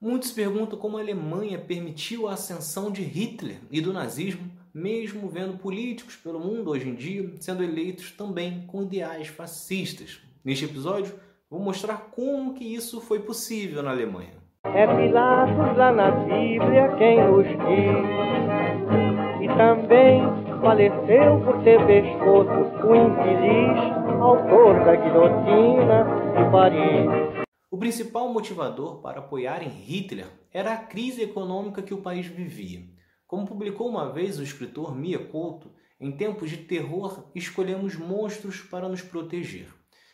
[0.00, 5.58] Muitos perguntam como a Alemanha permitiu a ascensão de Hitler e do nazismo, mesmo vendo
[5.58, 10.20] políticos pelo mundo hoje em dia sendo eleitos também com ideais fascistas.
[10.44, 11.14] Neste episódio,
[11.50, 14.34] vou mostrar como que isso foi possível na Alemanha.
[14.66, 17.98] É Pilatos lá na Bíblia quem nos diz,
[19.42, 20.22] e também
[20.60, 26.06] faleceu por ter pescoço o infeliz autor da guilhotina
[26.36, 27.37] de Paris.
[27.70, 32.88] O principal motivador para apoiarem Hitler era a crise econômica que o país vivia.
[33.26, 35.70] Como publicou uma vez o escritor Mia Couto,
[36.00, 39.68] em tempos de terror escolhemos monstros para nos proteger.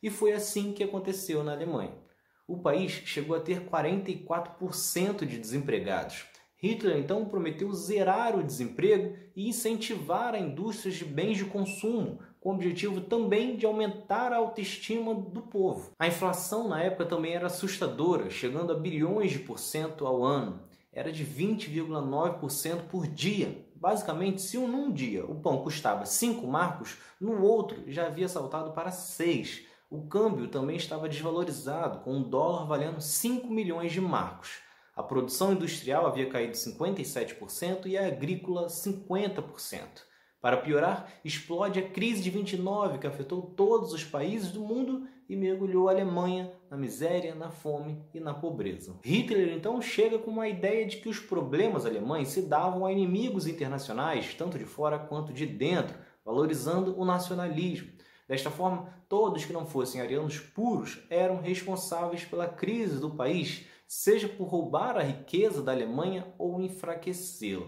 [0.00, 1.98] E foi assim que aconteceu na Alemanha.
[2.46, 6.26] O país chegou a ter 44% de desempregados.
[6.54, 12.50] Hitler então prometeu zerar o desemprego e incentivar a indústria de bens de consumo, com
[12.50, 15.92] o objetivo também de aumentar a autoestima do povo.
[15.98, 20.62] A inflação na época também era assustadora, chegando a bilhões de por cento ao ano.
[20.92, 23.64] Era de 20,9% por dia.
[23.76, 28.90] Basicamente, se num dia o pão custava 5 marcos, no outro já havia saltado para
[28.90, 29.62] 6.
[29.90, 34.60] O câmbio também estava desvalorizado, com um dólar valendo 5 milhões de marcos.
[34.96, 40.09] A produção industrial havia caído 57% e a agrícola 50%.
[40.40, 45.36] Para piorar, explode a crise de 29 que afetou todos os países do mundo e
[45.36, 48.98] mergulhou a Alemanha na miséria, na fome e na pobreza.
[49.04, 53.46] Hitler então chega com uma ideia de que os problemas alemães se davam a inimigos
[53.46, 57.92] internacionais, tanto de fora quanto de dentro, valorizando o nacionalismo.
[58.26, 64.26] Desta forma, todos que não fossem arianos puros eram responsáveis pela crise do país, seja
[64.28, 67.66] por roubar a riqueza da Alemanha ou enfraquecê-la.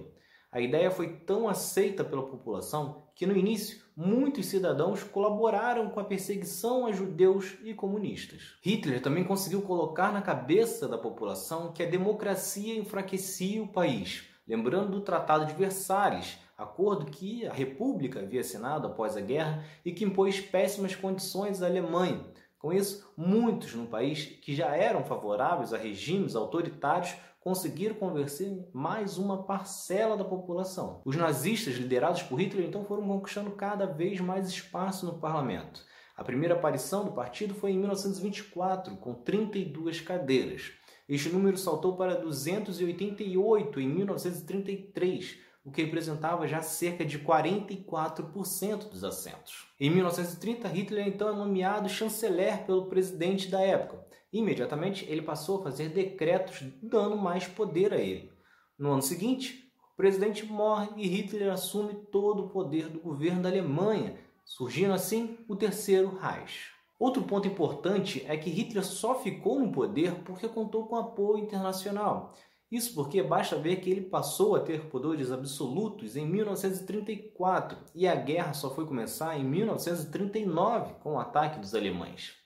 [0.52, 6.04] A ideia foi tão aceita pela população que, no início, muitos cidadãos colaboraram com a
[6.04, 8.54] perseguição a judeus e comunistas.
[8.60, 14.90] Hitler também conseguiu colocar na cabeça da população que a democracia enfraquecia o país, lembrando
[14.90, 20.04] do Tratado de Versalhes, acordo que a República havia assinado após a guerra e que
[20.04, 22.26] impôs péssimas condições à Alemanha.
[22.58, 29.18] Com isso, muitos no país que já eram favoráveis a regimes autoritários conseguiram convencer mais
[29.18, 31.02] uma parcela da população.
[31.04, 35.84] Os nazistas, liderados por Hitler, então foram conquistando cada vez mais espaço no parlamento.
[36.16, 40.70] A primeira aparição do partido foi em 1924, com 32 cadeiras.
[41.08, 49.02] Este número saltou para 288 em 1933, o que representava já cerca de 44% dos
[49.02, 49.66] assentos.
[49.80, 54.11] Em 1930, Hitler então é nomeado chanceler pelo presidente da época.
[54.32, 58.32] Imediatamente, ele passou a fazer decretos dando mais poder a ele.
[58.78, 63.50] No ano seguinte, o presidente morre e Hitler assume todo o poder do governo da
[63.50, 66.72] Alemanha, surgindo assim o Terceiro Reich.
[66.98, 72.32] Outro ponto importante é que Hitler só ficou no poder porque contou com apoio internacional.
[72.70, 78.14] Isso porque basta ver que ele passou a ter poderes absolutos em 1934 e a
[78.14, 82.41] guerra só foi começar em 1939 com o ataque dos alemães.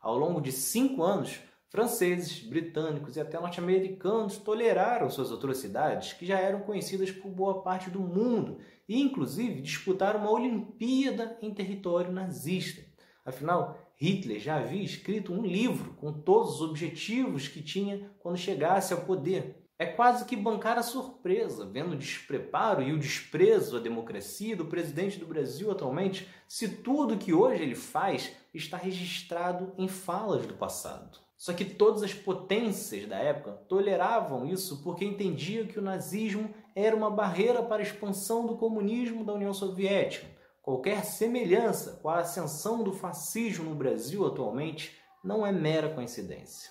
[0.00, 6.38] Ao longo de cinco anos, franceses, britânicos e até norte-americanos toleraram suas atrocidades que já
[6.38, 12.82] eram conhecidas por boa parte do mundo e, inclusive, disputaram uma Olimpíada em território nazista.
[13.24, 18.94] Afinal, Hitler já havia escrito um livro com todos os objetivos que tinha quando chegasse
[18.94, 19.59] ao poder.
[19.80, 24.66] É quase que bancar a surpresa, vendo o despreparo e o desprezo à democracia do
[24.66, 30.52] presidente do Brasil atualmente, se tudo que hoje ele faz está registrado em falas do
[30.52, 31.18] passado.
[31.34, 36.94] Só que todas as potências da época toleravam isso porque entendiam que o nazismo era
[36.94, 40.26] uma barreira para a expansão do comunismo da União Soviética.
[40.60, 46.70] Qualquer semelhança com a ascensão do fascismo no Brasil atualmente não é mera coincidência.